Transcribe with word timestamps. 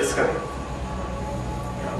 الإسكان. 0.00 0.26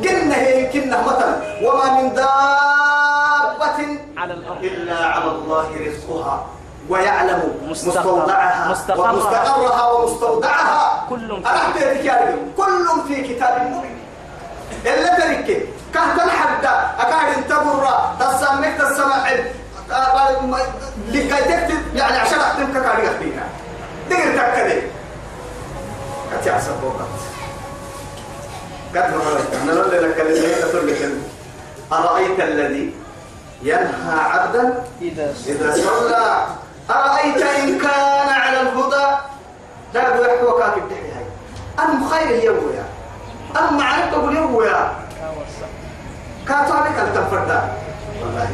قلنا 0.05 0.37
هي 0.37 0.67
كنا 0.73 1.03
مثلا 1.03 1.37
وما 1.63 2.01
من 2.01 2.15
دابة 2.15 3.79
على 4.17 4.35
الأرض. 4.35 4.65
إلا 4.65 4.97
على 5.07 5.31
الله 5.31 5.67
رزقها 5.87 6.47
ويعلم 6.89 7.43
مستودعها 7.69 8.69
مستقرها. 8.71 9.13
ومستقرها 9.13 9.91
ومستودعها. 9.93 11.07
كل 11.11 11.43
في- 11.93 12.63
كل 12.63 12.87
في 13.09 13.23
كتاب 13.35 13.63
مبين. 13.63 13.99
إلا 14.87 15.15
تركي 15.21 15.61
كهت 15.95 16.25
الحد 16.25 16.65
أكاد 17.01 17.37
انتبر 17.39 17.89
تسمك 18.21 18.75
تسمع 18.79 19.29
لكي 21.09 21.29
تكتب 21.29 21.97
يعني 21.97 22.19
عشان 22.19 22.39
أختم 22.39 22.73
كاري 22.73 23.03
فيها 23.19 23.47
تقدر 24.11 24.33
تكتب 24.55 24.83
كتير 26.41 26.59
سبوكات. 26.61 27.07
قد 28.91 28.97
أنا 28.97 30.07
لك 30.07 30.21
اللي 30.21 30.55
أرأيت 31.93 32.41
الذي 32.41 32.95
ينهى 33.63 34.21
عبدا؟ 34.21 34.85
إذا 35.03 35.35
صلى. 35.75 36.47
أرأيت 36.91 37.43
إن 37.43 37.79
كان 37.79 38.29
على 38.29 38.61
الهدى؟ 38.61 39.07
لا 39.95 40.01
يحكوا 40.01 40.59
كاكب 40.59 40.89
دحي 40.89 41.11
هاي. 41.13 41.27
أنا 41.79 41.93
مخير 41.93 42.29
اليوم 42.29 42.73
يا؟ 42.75 42.85
أنا 43.61 44.15
أقول 44.15 44.37
يوم 44.37 44.63
يا؟ 44.63 44.93
كاتو 46.49 46.73
عليك 46.73 46.99
التفرد 46.99 47.63
والله. 48.23 48.51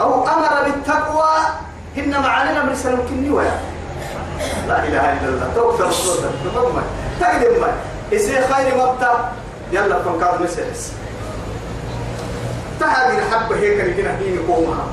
أو 0.00 0.28
أمر 0.28 0.62
بالتقوى 0.64 1.30
إن 1.98 2.20
معانينا 2.22 2.62
من 2.62 2.74
سلم 2.74 3.06
كني 3.08 3.30
ويا. 3.30 3.60
لا 4.68 4.78
إله 4.78 5.12
إلا 5.12 5.28
الله. 5.28 5.52
توكل 5.54 5.84
الصوت 5.84 6.24
تضمن. 6.44 6.84
تقدم. 7.20 7.66
إسي 8.12 8.40
خير 8.40 8.76
مبتع 8.76 9.14
يلا 9.72 10.02
فنقاد 10.02 10.42
مسرس 10.42 10.92
تهدي 12.80 13.18
الحبة 13.18 13.56
هيك 13.56 13.80
اللي 13.80 14.02
كنا 14.02 14.16
فيه 14.16 14.38
قومها. 14.48 14.86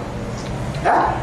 ها؟ 0.85 1.13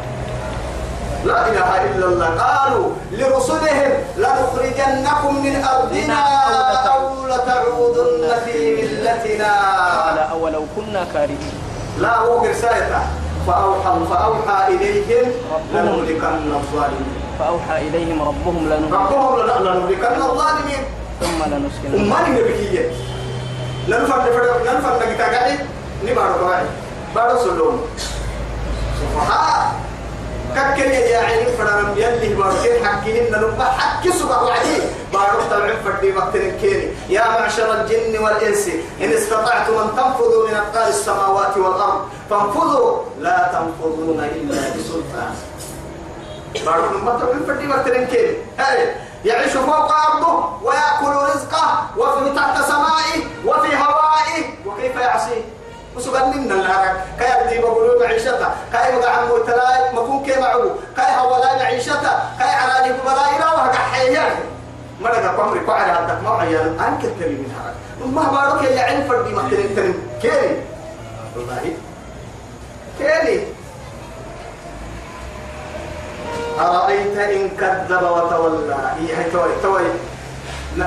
لا 1.24 1.48
إله 1.48 1.84
إلا 1.84 2.06
الله. 2.06 2.26
قالوا 2.26 2.88
لرسلهم 3.12 3.92
لنخرجنكم 4.16 5.44
من 5.44 5.64
أرضنا 5.64 6.20
أو 6.94 7.26
لتعودن 7.26 8.36
في 8.44 8.76
ملتنا. 8.76 9.52
قال 10.04 10.18
أولو 10.18 10.64
كنا 10.76 11.06
كارهين. 11.12 11.52
لا 11.98 12.16
هو 12.18 12.44
رسالته 12.44 13.02
فأوحى 13.46 13.92
فأوحى 14.10 14.74
إليهم. 14.74 15.32
لنهلكن 15.72 16.54
الظالمين. 16.54 17.14
فأوحى 17.38 17.88
إليهم 17.88 18.22
ربهم 18.22 18.66
لنهلكن 18.66 18.94
ربهم 18.94 19.38
لنهلكن 19.38 20.22
الظالمين. 20.22 20.84
ثم 21.20 21.40
لنسكن 21.52 21.88
أماني 21.94 22.40
نبكية 22.40 22.90
لنفر 23.88 24.18
نفر 24.18 24.44
لنفر 24.64 24.92
نجتا 24.96 25.24
قاعد. 25.24 25.58
نبارو 26.04 26.34
قواعد 26.34 26.66
بارو 27.14 27.38
سلوم. 27.38 27.86
سبحان 29.00 29.72
ككل 30.54 30.90
يا 30.90 31.18
عيني 31.18 31.46
فرنا 31.58 31.94
يلي 31.96 32.34
بارو. 32.34 32.62
كين 32.62 32.86
حكيهن 32.86 33.32
نبا 33.32 33.64
حكي 33.64 34.12
سبح 34.12 34.42
وعدي 34.42 34.76
بارو 35.12 35.40
تبع 35.50 35.74
فردي 35.84 36.12
وقت 36.12 36.34
الكيني. 36.36 36.86
يا 37.08 37.24
معشر 37.28 37.80
الجن 37.80 38.18
والإنس 38.22 38.68
إن 39.02 39.12
استطعتم 39.12 39.78
أن 39.78 39.88
تنفذوا 39.96 40.48
من 40.48 40.54
أقطار 40.54 40.88
السماوات 40.88 41.56
والأرض. 41.56 42.00
فانفذوا. 42.30 43.02
لا 43.20 43.38
تنفذون 43.52 44.20
إلا 44.20 44.60
بسلطان. 44.76 45.34
الله 46.56 47.18
تعالى 47.18 47.46
فدي 47.46 47.68
وقتين 47.68 48.06
كيف 48.06 48.30
هاي. 48.58 48.94
يعيش 49.24 49.52
فوق 49.52 49.92
أرضه 49.92 50.62
ويأكل 50.62 51.32
رزقه 51.34 51.86
وفي 51.96 52.34
تحت 52.36 52.62
سمائه 52.62 53.24
وفي 53.46 53.76
هوائه. 53.76 54.44
وكيف 54.66 54.96
يعصيه 54.96 55.42
وسبحان 55.96 56.28
من 56.28 56.52
الله 56.52 57.04
كي 57.18 57.24
يبدي 57.24 57.58
بقولوا 57.58 58.06
معيشته. 58.06 58.48
كي 58.72 58.96
مقع 58.96 59.10
عمو 59.10 59.38
تلاي 59.38 59.92
مكون 59.92 60.24
كي 60.24 60.40
معه. 60.40 60.76
كي 60.96 61.20
هولا 61.20 61.56
معيشته. 61.56 62.10
كي 62.38 62.44
على 62.44 62.90
لك 62.90 63.00
بلاينا 63.04 63.52
وهقع 63.52 63.78
حيان 63.78 64.34
ما 65.00 65.08
لقى 65.08 65.36
قمري 65.36 65.60
قاعد 65.60 65.88
عندك 65.88 66.22
ما 66.24 66.30
عيال. 66.30 66.80
أنك 66.80 67.02
تري 67.20 67.30
من 67.30 67.54
هذا 67.54 67.74
ما 68.06 68.22
بارك 68.22 68.62
يا 68.70 68.82
عين 68.82 69.08
فردي 69.08 69.34
مقتلين 69.34 69.76
تري 69.76 69.94
كيري 70.22 70.62
والله 71.36 71.76
كيري 72.98 73.53
أرأيت 76.60 77.18
إن 77.18 77.48
كذب 77.60 78.02
وتولى؟ 78.02 78.76
هي 78.98 79.16
هي 79.16 79.30
توي 79.30 79.50
توي. 79.62 79.86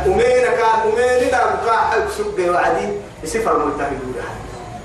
أمين 0.06 0.46
كان 0.60 0.80
أمين 0.84 1.32
لا 1.32 1.56
بقى 1.66 1.78
حق 1.92 2.08
سبق 2.18 2.54
وعدي 2.54 2.88
يسفر 3.24 3.66
ملتهي 3.66 3.98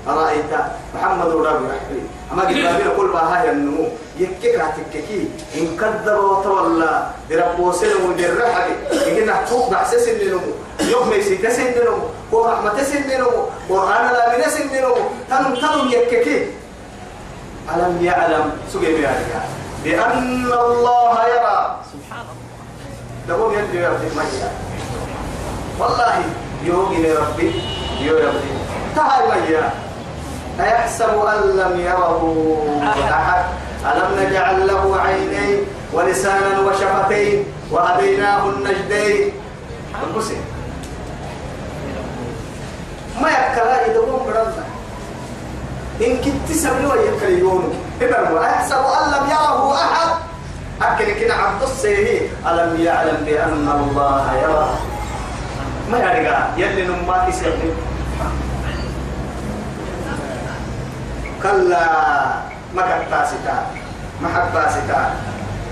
أرأيت 0.07 0.51
محمد 0.95 1.27
رب 1.27 1.45
رحمي 1.45 2.01
أما 2.31 2.51
لنا 2.51 2.93
كل 2.97 3.05
ما 3.05 3.19
هاي 3.19 3.51
النمو. 3.51 3.87
يكيك 4.19 4.59
هتككي 4.59 5.27
إن 5.55 5.77
كذب 5.77 6.17
وتولى 6.19 7.07
بربو 7.29 7.71
سلم 7.71 8.09
ودرحك 8.09 8.67
يجينا 8.91 9.33
حقوق 9.35 9.71
بحسس 9.71 10.07
النمو. 10.07 10.51
يوم 10.79 11.09
ما 11.09 11.15
يسيت 11.15 11.47
سن 11.51 11.67
النمو. 11.67 12.07
ورحمة 12.31 12.83
سن 12.83 12.97
النمو. 12.97 13.47
قرآن 13.69 14.05
لا 14.13 14.37
من 14.37 14.43
سن 14.49 14.61
النمو. 14.61 14.95
تنم 15.29 15.55
تنم 15.55 15.89
يككي 15.91 16.47
ألم 17.75 18.05
يعلم؟ 18.05 18.51
سجى 18.73 18.93
بيارك 18.95 19.31
بأن 19.83 20.45
الله 20.45 21.15
يرى. 21.27 21.75
سبحان 21.93 22.25
الله 22.31 23.27
تقول 23.27 23.53
يدري 23.53 23.77
يا 23.77 23.89
ربي 23.89 24.15
ما 24.15 24.23
يرى. 24.23 24.51
والله 25.79 26.15
يوغي 26.63 27.13
ربي 27.13 27.61
يو 28.01 28.17
ربي 28.17 28.51
تعال 28.95 29.51
يرى 29.51 29.71
أيحسب 30.59 31.25
أن 31.25 31.41
لم 31.57 31.79
يره 31.79 32.23
أحد؟ 33.11 33.45
ألم 33.85 34.09
نجعل 34.19 34.67
له 34.67 34.99
عينين 34.99 35.59
ولسانا 35.93 36.59
وشفتين 36.59 37.45
وهديناه 37.71 38.49
النجدين؟ 38.49 39.31
القسم 40.03 40.41
ما 43.21 43.29
يكلا 43.29 43.97
قوم 43.97 44.25
برنا 44.25 44.63
إن 46.01 46.17
كنت 46.17 46.57
سبلي 46.57 47.09
إبن 48.01 48.33
وأحسب 48.33 48.75
أن 48.75 49.11
لم 49.11 49.29
يره 49.29 49.75
أحد. 49.75 50.09
أكل 50.81 51.13
كنا 51.13 51.33
عبد 51.33 51.61
السيهي 51.63 52.27
ألم 52.47 52.81
يعلم 52.81 53.17
بأن 53.25 53.67
الله 53.79 54.25
يرى. 54.43 54.69
ما 55.91 55.97
يرجع 55.97 56.37
يلي 56.57 56.87
نماكي 56.87 57.31
سيهي 57.31 57.71
كلا 61.43 61.85
ما 62.75 62.81
كتاستا 62.81 63.65
ما 64.21 64.27
حباستا 64.35 65.13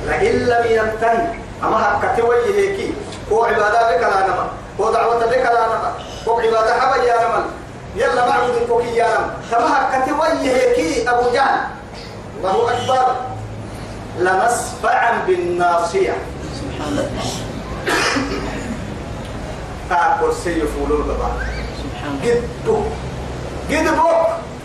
لئن 0.06 0.36
لم 0.46 0.66
ينتهي. 0.66 1.28
أما 1.64 1.78
حكت 1.78 2.24
وجهك 2.24 2.80
هو 3.32 3.46
عبادة 3.46 3.98
بك 3.98 4.02
لا 4.02 4.28
نما 4.28 4.48
هو 4.80 4.92
دعوة 4.92 5.26
بك 5.26 5.46
لا 5.46 5.68
نما 5.68 5.92
هو 6.28 6.40
عبادة 6.40 6.80
حبا 6.80 7.03
يا 7.03 7.16
نما 7.16 7.46
يلا 7.96 8.30
معبد 8.30 8.68
كوكي 8.70 8.96
يا 8.96 9.08
نما 9.08 9.34
كما 9.52 9.68
حكت 9.76 10.09
وجهك 10.09 11.08
أبو 11.08 11.30
جهل. 11.34 11.59
الله 12.41 12.74
أكبر 12.74 13.16
لمسفعا 14.19 15.12
بالناصية. 15.28 16.18
سبحان 16.57 16.88
الله 16.90 17.09
تاكل 19.90 20.34
سيفولو 20.44 20.97
بابا 20.97 21.29
سبحان 21.78 22.18
الله 22.18 22.41
جدو. 22.66 22.78
جدبو. 23.69 24.09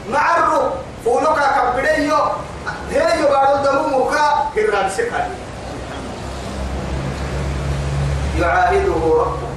معرو. 0.09 0.71
فولوكا 1.05 1.47
كبريو. 1.57 2.17
هيو 2.91 3.29
بارو 3.29 3.57
دمو 3.65 4.09
مكا 4.09 4.25
هران 4.57 4.91
سكالي 4.91 5.37
يعاهده 8.41 9.03
ربه. 9.21 9.49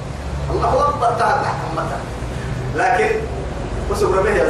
الله 0.50 0.72
تحت 1.18 1.60
مثلا 1.72 2.04
لكن 2.76 3.20
وسبر 3.90 4.22
به 4.22 4.42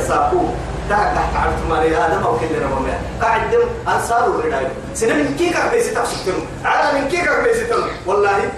الساقو 0.90 1.14
تحت 1.14 1.36
عرفت 1.36 1.66
مالي 1.70 2.06
آدم 2.06 2.22
أو 2.22 2.38
كل 2.38 2.46
رمى 2.62 2.92
قاعد 3.22 3.50
دم 3.50 3.90
أنصار 3.92 4.26
الرداء 4.26 4.70
سنة 4.94 5.14
من 5.14 5.34
كيكا 5.38 5.70
بيسي 5.70 5.94
تحسبتنو 5.94 6.42
على 6.64 7.00
من 7.00 7.08
كيكا 7.08 7.42
بيسي 7.42 7.64
تنو 7.64 7.86
والله. 8.06 8.50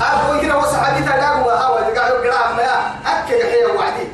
أبو 0.00 0.40
كنا 0.40 0.56
وصحابي 0.56 1.04
تلاقوا 1.04 1.46
وهاوا 1.46 1.80
قالوا 1.80 2.18
قراءة 2.18 2.52
ما 2.56 2.62
أكل 3.06 3.42
حيا 3.50 3.66
وعدي. 3.76 4.06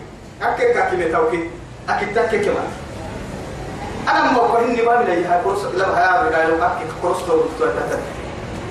أكل 0.43 0.65
كاكي 0.75 1.13
توكي 1.13 1.51
أكل 1.89 2.15
تاكي 2.15 2.39
كمان. 2.39 2.69
أنا 4.09 4.31
ما 4.31 4.39
بقولني 4.39 4.83
ما 4.83 5.01
من 5.01 5.11
أيها 5.11 5.41
كورس 5.45 5.65
لما 5.75 5.99
هيا 5.99 6.37
قالوا 6.37 6.67
أكل 6.67 6.87
كورس 7.03 7.19
تو 7.27 7.41
تو 7.59 7.65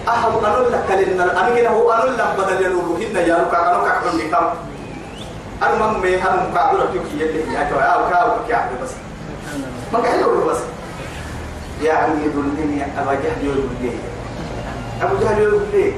أهم 0.07 0.45
أنا 0.45 0.67
لك 0.67 0.83
كلنا 0.87 1.23
أنا 1.23 1.55
كنا 1.55 1.69
هو 1.69 1.91
أنا 1.91 2.03
لك 2.03 2.35
بدل 2.37 2.61
يروحين 2.61 3.15
يا 3.15 3.35
لك 3.37 3.53
أنا 3.53 3.83
كأكل 3.83 4.17
بكم 4.17 4.72
أنا 5.61 5.75
ما 5.75 5.97
مي 5.97 6.17
كأقول 6.17 6.79
لك 6.79 6.89
يكي 6.95 7.23
يلي 7.23 7.53
يا 7.53 7.69
تو 7.69 7.75
أو 7.79 8.09
كأو 8.09 8.47
كأ 8.49 8.69
بس. 8.83 8.89
ما 9.93 9.97
له 9.97 10.45
بس. 10.45 10.57
يا 11.81 11.93
عمي 11.93 12.27
دلني 12.27 12.83
أبا 12.99 13.13
جهل 13.13 13.43
يقول 13.45 13.67
لي 13.81 13.91
أبو 15.01 15.15
جهل 15.15 15.41
يقول 15.41 15.61
لي 15.73 15.93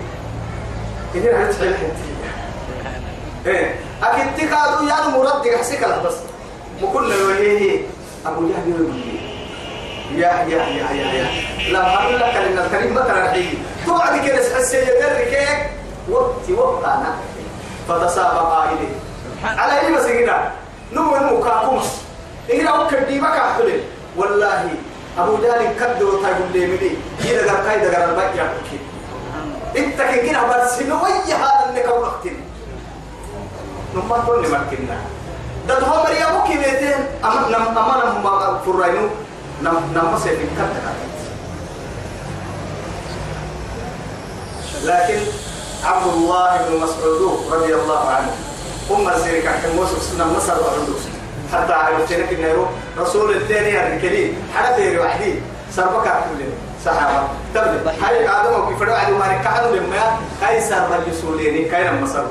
إذا 1.16 1.38
هل 1.38 1.54
تحل 1.54 1.76
إيه. 3.46 3.76
أكيد 4.04 4.26
تكادو 4.38 4.88
يا 4.88 5.08
مرد 5.08 5.46
يحسك 5.46 5.88
بس. 6.06 6.14
وكل 6.84 7.12
الوهيه 7.12 7.82
أبو 8.26 8.48
جهل 8.48 8.70
يقول 8.70 8.92
يا. 8.96 9.26
يا 10.16 10.46
يا 10.48 10.92
يا 10.92 11.14
يا 11.14 11.28
لا 11.72 11.96
هقول 11.96 12.16
لك 12.16 12.24
إن 12.36 12.58
الكريم 12.60 12.94
مثلا 12.94 13.26
الحين 13.26 13.64
توعد 13.86 14.26
كده 14.26 14.50
تحس 14.50 14.74
يدرك 14.74 15.70
وقت 16.10 16.50
وقتنا. 16.58 17.16
فتسابق 17.90 18.64
اليه 18.64 18.96
على 19.46 19.80
اي 19.80 19.96
بس 19.96 20.06
كده؟ 20.06 20.52
نو 20.94 21.44
كاكوما. 21.44 21.82
إذا 22.50 22.72
وكدي 22.72 23.20
بك 23.20 23.28
أحلل 23.28 23.82
والله 24.18 24.70
أبو 25.18 25.38
جهل 25.38 25.76
كدر 25.80 26.06
وتقول 26.06 26.52
لي 26.54 26.66
مني 26.68 26.92
إذا 27.20 27.52
قال 27.52 27.66
كايدا 27.66 28.00
قال 28.00 28.10
الباقي 28.10 28.50
إنت 29.78 30.02
كنا 30.02 30.42
بس 30.48 30.82
نوي 30.82 31.12
هذا 31.34 31.82
كون 31.90 32.04
أختين. 32.04 32.38
نما 33.96 34.42
لي 34.42 34.48
مركنا 34.48 34.98
ده 35.68 35.80
هو 35.80 36.04
مريا 36.04 36.28
بو 36.32 36.44
كيمتين 36.48 37.00
اما 37.24 37.48
نم 37.50 37.78
أما 37.78 38.04
نم 38.06 38.60
فراينو 38.66 39.08
نم 39.62 39.78
نم 39.94 40.20
سيف 40.24 40.40
كتا 40.40 40.94
لكن 44.84 45.20
عبد 45.84 46.08
الله 46.14 46.58
بن 46.70 46.84
مسعود 46.84 47.52
رضي 47.52 47.76
الله 47.76 48.10
عنه 48.10 48.32
أم 48.92 49.10
الزيرك 49.10 49.44
كان 49.44 49.78
وصف 49.78 50.04
سنة 50.04 50.34
مصر 50.38 50.54
وعندوس 50.54 51.04
حتى 51.54 51.74
عرفتنك 51.74 52.34
إنه 52.34 52.68
رسول 52.98 53.36
الثاني 53.36 53.96
الكريم 53.96 54.52
حدث 54.56 55.00
وحدي 55.00 55.34
سربك 55.76 56.04
كلنا 56.04 56.56
صحابة. 56.86 57.28
تبدأ 57.54 57.94
هاي 58.02 58.30
آدم 58.30 58.64
وكيف 58.64 58.82
رأى 58.82 59.12
ما 59.12 59.26
ركعنا 59.26 59.76
لما 59.76 60.18
هاي 60.42 60.62
سر 60.62 60.88
الرسولين 60.96 61.72
كاين 61.72 62.02
مصر 62.02 62.24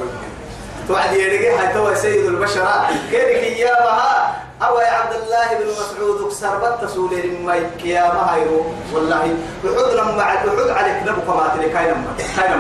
توعد 0.88 1.08
هاي 1.08 1.74
تو 1.74 1.94
سيد 1.94 2.24
البشر 2.24 2.66
كيرك 3.10 3.42
إيامها 3.42 4.36
أو 4.62 4.78
يا 4.78 4.86
عبد 4.86 5.12
الله 5.12 5.58
بن 5.58 5.66
مسعود 5.70 6.32
سربت 6.32 6.90
سولين 6.94 7.46
ما 7.46 7.56
كيامة 7.82 8.20
هايرو 8.20 8.64
والله. 8.92 9.34
وحد 9.64 9.94
لما 9.94 10.16
وحد 10.16 10.48
عليك 10.70 11.02
نبو 11.02 11.20
كما 11.20 11.52
تلي 11.56 11.68
كاين 11.68 11.94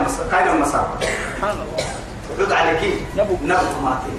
مصر 0.04 0.22
كاين 0.30 0.60
مصر 0.60 0.78
سبحان 1.36 1.50
الله. 1.50 2.03
وحد 2.40 2.52
عليك 2.52 3.02
نبو. 3.16 3.34
نبو 3.44 3.66
كما 3.80 3.98
تلي 4.04 4.18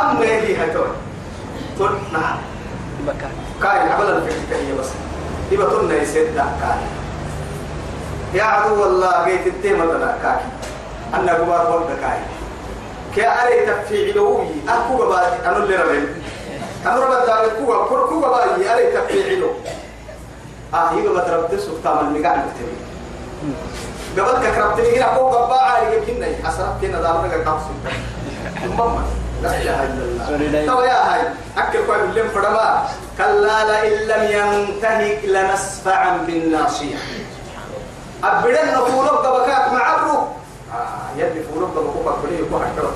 أما 0.00 0.24
هي 0.24 0.70
تو 0.74 0.84
تقول 1.76 1.90
نعم. 2.12 2.38
بكى 3.06 3.28
كاين 3.62 3.88
عبلا 3.92 4.20
في 4.20 4.26
الحكاية 4.28 4.74
بس. 4.80 4.86
يبقى 5.52 5.66
تقولنا 5.66 5.94
يسد 6.02 6.36
كاين 6.36 6.86
يا 8.34 8.42
عدو 8.42 8.84
الله 8.84 9.24
جيت 9.28 9.46
التيمة 9.46 9.84
لا 9.84 10.14
كاين 10.22 10.46
أنا 11.14 11.34
قبار 11.34 11.72
ورد 11.72 11.98
كاين 12.00 12.22
كي 13.14 13.26
أري 13.28 13.66
تفعي 13.66 14.12
لوي 14.12 14.46
أكو 14.68 15.02
قبار 15.02 15.32
أنا 15.44 15.56
اللي 15.56 15.76
ربي. 15.76 16.08
أنا 16.86 16.96
ربي 16.96 17.26
دار 17.26 17.48
كور 17.88 18.06
كوبا 18.08 18.28
باي 18.28 18.74
أري 18.74 18.86
تفعي 18.92 19.36
لو 19.36 19.50
آه 20.74 20.92
يبقى 20.92 21.24
بتربت 21.24 21.60
سكتا 21.60 22.02
من 22.02 22.08
اللي 22.16 22.28
قاعد 22.28 22.38
بتبي 22.38 22.72
قبل 24.18 24.46
كربتني 24.56 24.96
هنا 24.98 25.14
فوق 25.14 25.34
قبا 25.36 25.54
عالي 25.54 25.96
يمكنني 25.96 26.36
حسرت 26.44 26.74
كنا 26.80 27.00
دارنا 27.02 27.50
قبص 27.50 27.62
ماما 28.78 29.02
لا 29.42 29.62
إله 29.62 29.84
إلا 29.84 30.04
الله. 30.04 30.66
تو 30.66 30.80
يا 30.82 31.14
هاي 31.14 31.20
أكل 31.58 31.86
كوي 31.86 31.98
باللم 32.06 32.28
فرما 32.28 32.82
كلا 33.18 33.64
لئن 33.64 34.08
لم 34.08 34.22
ينتهي 34.30 35.26
لنسفعا 35.26 36.16
بالناصية 36.26 36.96
أبدا 38.24 38.64
نقول 38.74 39.06
بكاك 39.06 39.72
معبرو 39.72 40.18
آه 40.18 41.18
يدي 41.18 41.42
فولوك 41.42 41.70
بكوكا 41.70 42.16
كلي 42.22 42.38
يكون 42.38 42.62
حكرا 42.64 42.92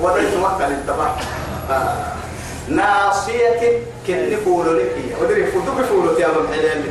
ودرت 0.00 0.36
وقت 0.42 0.62
للتبع 0.62 1.10
ناصية 2.68 3.80
كن 4.06 4.36
فولو 4.44 4.72
لك 4.72 4.94
ودري 5.22 5.46
فولو 5.46 5.84
فولو 5.88 6.18
يا 6.18 6.26
ابو 6.26 6.46
حلال 6.52 6.82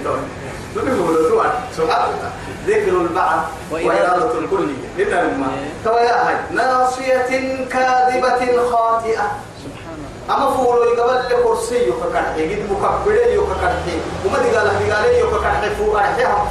فولو 0.79 1.29
توان 1.29 1.51
سبحان 1.77 2.09
الله 2.09 2.31
ذكر 2.67 3.01
البعض 3.01 3.39
وإرادة 3.71 4.39
الكل. 4.39 4.69
لنا 4.97 5.23
ما 5.23 5.47
توا 5.85 5.99
يا 5.99 6.27
هاي 6.27 6.35
ناصية 6.51 7.29
كاذبة 7.71 8.69
خاطئة. 8.71 9.25
سبحان 9.63 9.95
الله 9.95 10.35
أما 10.35 10.51
فولو 10.55 10.83
يقبل 10.83 11.35
لكرسي 11.35 11.89
يككرحي 11.89 12.55
قد 12.55 12.61
مكبري 12.71 13.33
يككرحي. 13.33 13.95
وما 14.25 14.37
دي 14.43 14.49
قال 14.57 14.67
دي 14.79 14.91
قال 14.91 15.05
يككرحي 15.05 15.69
فولو 15.75 15.97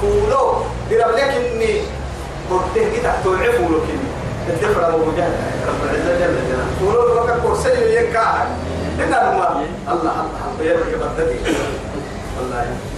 فولو. 0.00 0.62
درب 0.90 1.10
لك 1.14 1.20
إني. 1.20 1.82
قلته 2.50 2.84
كده 2.96 3.12
توعي 3.24 3.52
فولو 3.52 3.78
كني. 3.80 4.08
الدفر 4.48 4.88
أبو 4.88 4.98
مجاهد. 5.04 5.36
رب 5.68 5.80
العزة 5.84 6.12
جل 6.20 6.34
جلاله. 6.48 6.66
فولو 6.80 7.24
لك 7.24 7.40
كرسي 7.42 7.94
يكاها 7.94 8.46
لنا 8.98 9.18
ما 9.22 9.32
الله 9.32 9.48
الله 9.92 10.16
الله. 10.24 10.64
يرجع 10.64 11.06
بدتي 11.18 11.38
والله. 12.38 12.95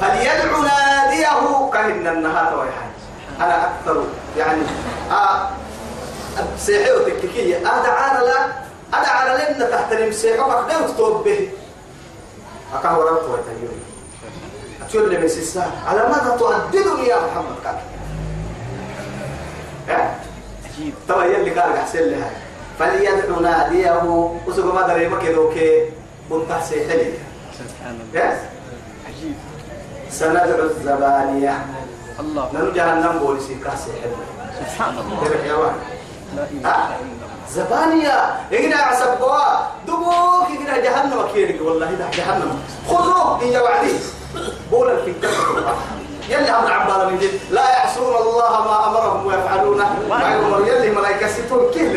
فليدع 0.00 0.58
ناديه 0.58 1.70
كهن 1.72 2.06
النهار 2.06 2.58
ويحاج 2.58 2.90
أنا 3.40 3.68
أكثر 3.68 4.04
يعني 4.38 4.62
آه 5.10 5.48
سيحي 6.58 6.92
وتككية 6.92 7.56
أدعى 7.56 8.24
لا 8.24 8.46
أدعى 8.94 9.54
لنا 9.54 9.70
تحت 9.70 9.92
المسيح 9.92 10.46
وقد 10.46 10.72
نكتب 10.72 11.22
به 11.24 11.48
أكاه 12.74 12.96
ربط 12.96 13.22
ويتهيوني 13.22 13.80
أتقول 14.82 15.10
لي 15.10 15.18
من 15.18 15.28
سيسا. 15.28 15.70
على 15.86 16.08
ماذا 16.08 16.36
تؤددني 16.38 17.08
يا 17.08 17.16
محمد 17.16 17.56
قال 17.64 17.76
عجيب. 20.64 20.94
طبعا 21.08 21.24
يلي 21.24 21.50
قال 21.50 21.76
أحسن 21.76 21.98
لي 21.98 22.16
هاي 22.16 22.30
فليدع 22.78 23.40
ناديه. 23.40 24.02
وسوق 24.46 24.74
ما 24.74 24.86
دري 24.86 25.08
ما 25.08 25.18
كده 25.18 25.50
كي 25.54 25.90
كنت 26.30 26.52
سيحلي 26.68 27.12
سبحان 27.58 28.00
الله. 28.00 28.38
عجيب. 29.08 29.34
سندع 30.12 30.44
الزبانية 30.44 31.54
الله. 32.20 32.48
نرجع 32.54 32.86
جهنم 32.86 33.18
بوليسي 33.18 33.54
كاسي 33.54 33.92
حلو 34.02 34.16
سبحان 34.60 34.94
الله. 34.98 35.72
لا 36.36 36.44
إله 36.50 36.68
ها؟ 36.68 36.96
إلا 37.00 37.26
زبانية. 37.50 38.16
إجنا 38.52 38.76
عسبوا 38.76 39.38
دبوك 39.86 40.48
إجنا 40.54 40.76
جهنم 40.78 41.20
كيرك. 41.34 41.58
والله 41.62 41.90
ده 41.90 42.06
جهنم. 42.10 42.50
خذوه 42.88 43.42
إن 43.42 43.56
وعدي. 43.56 43.94
بولا 44.70 44.96
في 45.04 45.10
الكفر 45.10 45.74
يلي 46.28 46.50
أمر 46.50 46.72
عبالة 46.72 47.08
من 47.08 47.18
جد. 47.18 47.40
لا 47.50 47.66
يعصون 47.70 48.14
الله 48.22 48.52
ما 48.68 48.76
أمرهم 48.88 49.26
ويفعلون 49.26 49.78
ما 50.10 50.18
يأمر 50.20 50.66
يلي 50.66 50.90
ملايكة 50.90 51.28
ستون 51.28 51.70
كيه 51.74 51.88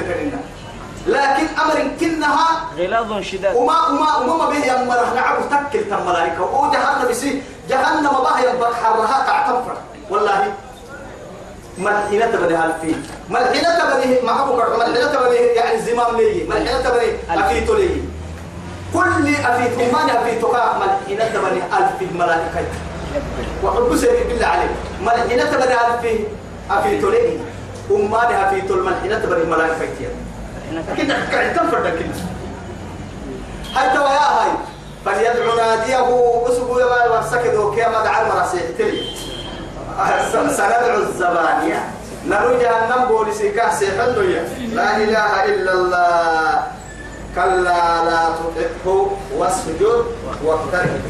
لكن 1.08 1.48
أمر 1.62 1.77
كنها 2.00 2.48
غلاظ 2.77 3.22
شداد. 3.22 3.55
وما 3.55 3.88
وما 3.88 4.17
وما 4.17 4.38
ما 4.38 4.46
به 4.50 4.65
يمره 4.65 5.13
نعم 5.15 5.36
تكل 5.51 5.89
تم 5.89 6.05
ملائكة. 6.05 6.41
وجهنم 6.41 7.10
بسي 7.10 7.41
جهنم 7.74 8.10
بها 8.25 8.39
يبقى 8.39 8.75
حرها 8.75 9.18
تعتفر 9.27 9.77
والله 10.10 10.53
ملحنة 11.77 12.25
تبني 12.32 12.56
هالفي 12.56 12.96
ملحنة 13.30 13.70
تبني 13.80 14.22
ما 14.22 14.44
أبو 14.44 14.58
كرر 14.58 14.77
ملحنة 14.77 15.08
تبني 15.13 15.36
يعني 15.36 15.82
زمام 15.82 16.18
لي. 16.18 16.44
ملحنة 16.50 16.82
تبني 16.82 17.10
أفيت 17.30 17.70
لي. 17.70 18.01
كل 18.94 19.36
أفيت 19.46 19.74
وما 19.82 20.01
أفيت 20.22 20.42
كا 20.46 20.63
ملحنة 20.82 21.25
تبني 21.34 21.62
ألف 21.77 22.01
الملائكة 22.01 22.65
وحب 23.63 23.96
سيدي 23.96 24.24
بالله 24.30 24.48
عليك. 24.48 24.72
ملحنة 25.01 25.44
تبني 25.51 25.74
ألف 25.74 26.03
أفيت 26.72 27.03
لي. 27.03 27.39
وما 27.89 28.48
أفيت 28.48 28.72
الملحنة 28.72 29.20
تبني 29.20 29.44
الملائكة 29.44 29.86
لكن 30.72 31.12
قاعد 31.12 31.53
تنفر 31.53 31.84
لكن 31.84 32.06
حتى 33.75 34.00
ويا 34.00 34.25
هاي. 34.38 34.51
فليدعو 35.05 35.55
ناديه 35.55 36.00
وسبوا 36.45 36.81
يا 36.81 37.10
ورسكد 37.10 37.55
وكيا 37.55 37.88
ما 37.89 38.03
دعا 38.03 38.22
المراسيح 38.22 38.62
تلي. 38.77 39.03
سندعو 40.31 40.98
الزبانية. 40.98 41.83
نرو 42.27 42.60
جهنم 42.60 43.05
بوليسي 43.07 43.50
كاسي 43.50 43.91
حلو 43.98 44.22
لا 44.74 44.98
إله 44.98 45.45
إلا 45.45 45.74
الله. 45.74 46.63
كلا 47.36 48.03
لا 48.05 48.29
تطعه 48.55 49.12
واسجد 49.38 49.81
واقترب. 50.43 51.01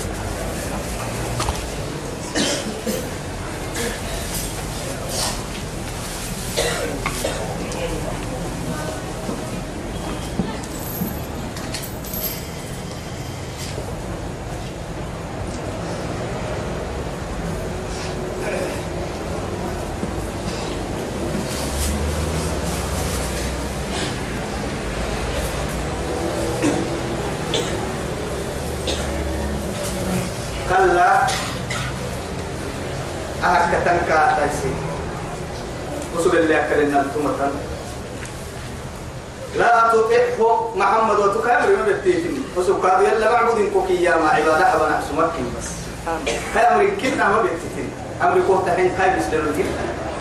كلنا 36.75 37.01
التمة 37.01 37.51
لا 39.57 39.91
تطعه 39.93 40.73
محمد 40.75 41.19
وتكامل 41.19 41.75
ما 41.77 41.85
بتيتم. 41.87 42.43
قال 42.83 43.05
يلا 43.05 43.31
معبود 43.31 43.69
كوكي 43.73 44.03
يا 44.03 44.15
ما 44.15 44.29
عبادة 44.29 44.65
حبنا 44.65 45.01
سمكين 45.09 45.53
بس. 45.57 45.69
هاي 46.55 46.63
أمر 46.75 46.89
كنا 47.01 47.29
ما 47.29 47.41
بتيتم؟ 47.41 47.89
أمر 48.21 48.41
كوه 48.47 48.63
تحين 48.65 48.91
كاي 48.97 49.19
بس 49.19 49.25
للجن 49.33 49.65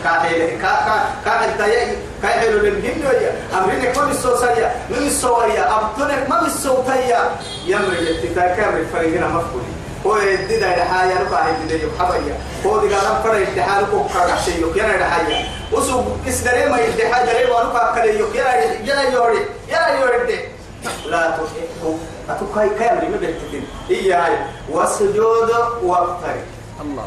كاهل 0.04 0.40
كا 0.62 0.72
كا 0.86 0.96
كاهل 1.24 1.58
تاي 1.58 1.96
كاهل 2.22 2.52
للجن 2.64 3.06
ويا. 3.06 3.32
أمرنا 3.54 3.92
كم 3.92 4.10
السوسية 4.10 4.74
من 4.90 5.06
السوية 5.06 5.76
أبطنك 5.76 6.30
ما 6.30 6.40
بالسوتية 6.42 7.30
يمر 7.66 7.94
يتكاي 7.94 8.56
كامل 8.56 8.86
فريقنا 8.92 9.28
مفقودين. 9.28 9.71
هو 10.06 10.16
يدي 10.16 10.56
ده 10.60 10.74
الحياة 10.74 11.20
ربع 11.22 11.48
يدي 11.48 11.76
ده 11.78 11.84
يحبيا 11.96 12.36
هو 12.66 12.80
دي 12.80 12.94
قال 12.94 13.22
فرا 13.22 13.36
الامتحان 13.36 13.86
كو 13.90 14.04
كا 14.14 14.36
شيء 14.44 14.66
يكينا 14.70 14.94
الحياة 14.94 15.46
وسو 15.72 16.02
كسدري 16.26 16.66
ما 16.68 16.76
الامتحان 16.76 17.26
دري 17.26 17.44
وانو 17.50 17.72
كا 17.72 17.92
كلي 17.94 18.20
يكينا 18.20 18.54
يلا 18.84 19.02
يوري 19.02 19.46
يلا 19.68 19.88
يوري. 19.88 20.48
ده 20.84 20.90
لا 21.06 21.30
تحبه 21.30 21.96
أتوكاي 22.30 22.68
كامل 22.78 23.10
ما 23.10 23.16
بيتكين 23.16 23.66
إياي. 23.90 24.36
وسجود 24.70 25.50
وقتري 25.82 26.42
الله. 26.80 27.04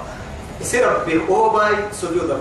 يصير 0.62 0.92
ربي 0.92 1.18
باي 1.18 1.76
سجودا 2.02 2.38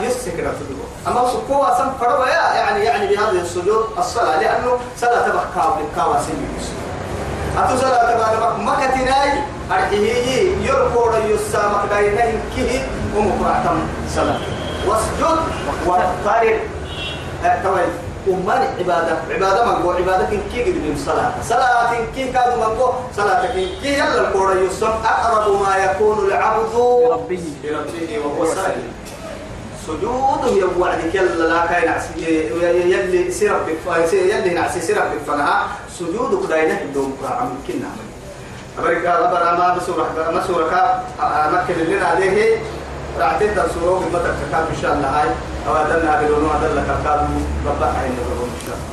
يسكر 0.00 0.52
سجودا 0.60 0.86
أما 1.06 1.28
سكوا 1.28 1.72
أسم 1.72 1.92
فروا 2.00 2.26
يعني 2.26 2.84
يعني 2.84 3.06
بهذا 3.16 3.30
السجود 3.30 3.86
الصلاة 3.98 4.40
لأنه 4.40 4.78
صلاة 5.00 5.28
تبقى 5.28 5.44
كابل 5.54 5.84
كواسين 5.94 6.48
يسجد 6.58 6.82
أتو 7.58 7.76
صلاة 7.76 8.14
تبقى 8.14 8.58
مكتناي 8.58 9.32
أرحيه 9.72 10.56
يركور 10.68 11.12
يسامك 11.28 11.88
داينين 11.90 12.40
كيه 12.56 12.86
ومقرأتم 13.16 13.78
صلاة 14.14 14.40
واسجد 14.88 15.38
واقترب 15.86 16.60
توي 17.64 17.84
أمان 18.28 18.62
عبادة. 18.78 19.16
عبادة 19.30 19.64
من 19.64 19.82
قو 19.82 19.90
عبادة 19.90 20.26
كي 20.52 20.62
قد 20.62 20.76
من 20.76 21.02
صلاة. 21.06 21.32
صلاة 21.42 21.90
كي 22.14 22.32
كاد 22.32 22.58
من 22.58 22.64
قو 22.78 22.92
صلاة 23.16 23.46
كي 23.52 23.98
يلا 23.98 24.28
الكورة 24.28 24.54
يسم 24.54 24.86
أقرب 24.86 25.62
ما 25.62 25.76
يكون 25.76 26.26
العبد 26.26 26.72
بربه 26.72 27.44
لربه 27.64 28.18
وهو 28.24 28.46
ساجد 28.46 28.92
سجود 29.86 30.42
هي 30.54 30.64
وعدك 30.78 31.14
يلا 31.14 31.44
لا 31.44 31.66
كاين 31.66 31.88
عسي 31.88 32.08
يلي 32.92 33.30
سيربك 33.30 33.76
يلي 34.12 34.54
نعسي 34.54 34.80
سيربك 34.80 35.18
فنها. 35.26 35.66
سجودك 35.98 36.48
داينه 36.48 36.80
بدون 36.90 37.16
قرآن 37.22 37.50
كنا. 37.66 37.90
أمريكا 38.78 39.20
بسورة 39.76 40.06
ما 40.34 40.42
سورة 40.46 40.70
كا 40.70 41.02
مكن 41.52 41.74
لنا 41.74 42.06
عليه. 42.06 42.58
رعتين 43.20 43.54
سورة 43.74 43.98
بالمتك 43.98 44.34
كاب 44.52 44.66
إن 44.70 44.82
شاء 44.82 44.92
الله 44.94 45.08
هاي. 45.08 45.28
أو 45.68 45.76
أدلنا 45.76 46.22
بدون 46.22 46.50
أدلك 46.56 46.88
كاب 47.04 47.28
ربنا 47.66 47.98
عين 47.98 48.16
إن 48.44 48.62
شاء 48.66 48.76
الله. 48.76 48.91